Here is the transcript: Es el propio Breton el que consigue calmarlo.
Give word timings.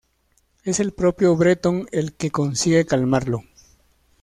Es 0.63 0.79
el 0.79 0.93
propio 0.93 1.35
Breton 1.35 1.87
el 1.91 2.13
que 2.15 2.31
consigue 2.31 2.87
calmarlo. 2.87 3.43